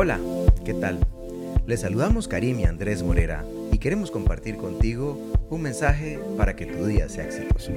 [0.00, 0.20] Hola,
[0.64, 1.00] ¿qué tal?
[1.66, 5.18] Les saludamos Karim y Andrés Morera y queremos compartir contigo
[5.50, 7.72] un mensaje para que tu día sea exitoso.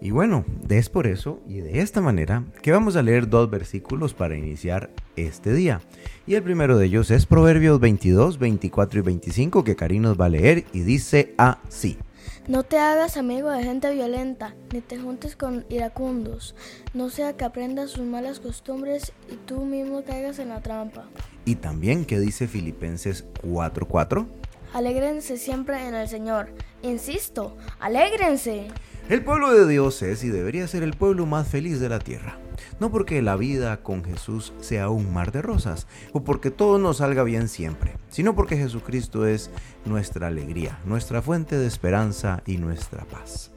[0.00, 4.14] Y bueno, es por eso y de esta manera que vamos a leer dos versículos
[4.14, 5.80] para iniciar este día.
[6.24, 10.26] Y el primero de ellos es Proverbios 22, 24 y 25 que Karim nos va
[10.26, 11.98] a leer y dice así.
[12.46, 16.54] No te hagas amigo de gente violenta, ni te juntes con iracundos,
[16.94, 21.04] no sea que aprendas sus malas costumbres y tú mismo caigas en la trampa.
[21.44, 24.26] Y también que dice Filipenses 4:4.
[24.72, 26.50] Alégrense siempre en el Señor.
[26.82, 28.68] Insisto, alégrense.
[29.08, 32.38] El pueblo de Dios es y debería ser el pueblo más feliz de la tierra.
[32.78, 36.98] No porque la vida con Jesús sea un mar de rosas o porque todo nos
[36.98, 39.50] salga bien siempre, sino porque Jesucristo es
[39.86, 43.50] nuestra alegría, nuestra fuente de esperanza y nuestra paz.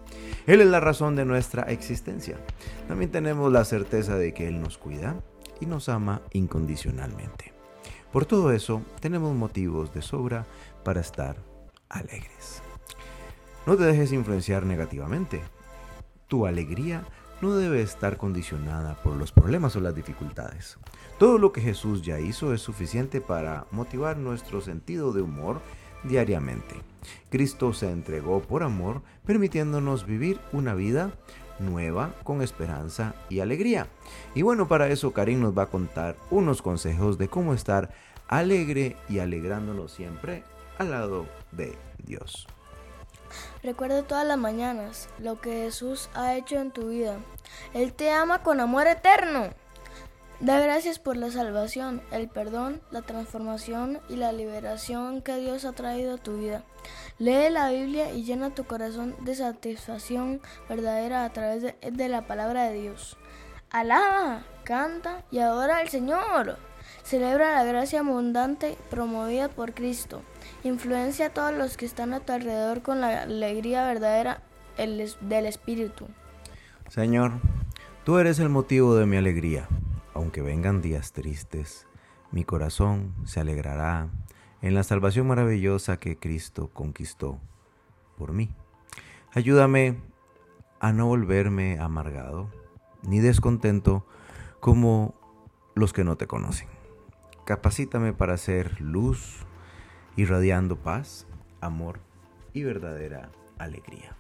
[0.47, 2.37] Él es la razón de nuestra existencia.
[2.87, 5.21] También tenemos la certeza de que Él nos cuida
[5.59, 7.60] y nos ama incondicionalmente.
[8.11, 10.45] Por todo eso, tenemos motivos de sobra
[10.83, 11.37] para estar
[11.87, 12.61] alegres.
[13.65, 15.41] No te dejes influenciar negativamente.
[16.27, 17.03] Tu alegría
[17.41, 20.77] no debe estar condicionada por los problemas o las dificultades.
[21.19, 25.61] Todo lo que Jesús ya hizo es suficiente para motivar nuestro sentido de humor
[26.03, 26.75] diariamente.
[27.29, 31.11] Cristo se entregó por amor, permitiéndonos vivir una vida
[31.61, 33.87] nueva con esperanza y alegría.
[34.35, 37.93] Y bueno, para eso Karim nos va a contar unos consejos de cómo estar
[38.27, 40.43] alegre y alegrándonos siempre
[40.77, 42.47] al lado de Dios.
[43.63, 47.17] Recuerda todas las mañanas lo que Jesús ha hecho en tu vida.
[47.73, 49.49] Él te ama con amor eterno.
[50.41, 55.73] Da gracias por la salvación, el perdón, la transformación y la liberación que Dios ha
[55.73, 56.63] traído a tu vida.
[57.19, 62.63] Lee la Biblia y llena tu corazón de satisfacción verdadera a través de, la palabra
[62.63, 63.17] de Dios.
[63.69, 66.57] Alaba, canta y adora al Señor.
[67.03, 70.23] Celebra la gracia abundante promovida por Cristo.
[70.63, 74.41] Influencia a todos los que están a tu alrededor con la alegría verdadera
[74.75, 76.07] del Espíritu.
[76.89, 77.33] Señor,
[78.03, 79.67] tú eres el motivo de mi alegría.
[80.21, 81.87] Aunque vengan días tristes,
[82.29, 84.07] mi corazón se alegrará
[84.61, 87.39] en la salvación maravillosa que Cristo conquistó
[88.19, 88.51] por mí.
[89.33, 89.99] Ayúdame
[90.79, 92.51] a no volverme amargado
[93.01, 94.05] ni descontento
[94.59, 95.15] como
[95.73, 96.67] los que no te conocen.
[97.43, 99.47] Capacítame para ser luz,
[100.17, 101.25] irradiando paz,
[101.61, 101.99] amor
[102.53, 104.15] y verdadera alegría.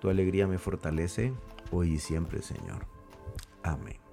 [0.00, 1.32] Tu alegría me fortalece
[1.70, 2.88] hoy y siempre, Señor.
[3.62, 4.03] Amén.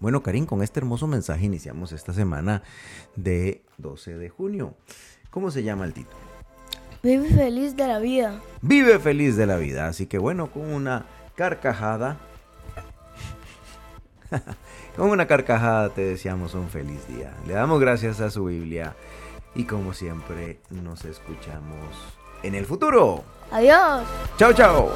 [0.00, 2.62] Bueno, Karim, con este hermoso mensaje iniciamos esta semana
[3.16, 4.74] de 12 de junio.
[5.30, 6.16] ¿Cómo se llama el título?
[7.02, 8.40] Vive feliz de la vida.
[8.62, 9.88] Vive feliz de la vida.
[9.88, 12.16] Así que bueno, con una carcajada.
[14.96, 17.32] con una carcajada te deseamos un feliz día.
[17.46, 18.94] Le damos gracias a su Biblia
[19.54, 23.24] y como siempre nos escuchamos en el futuro.
[23.50, 24.04] Adiós.
[24.36, 24.90] Chao, chao.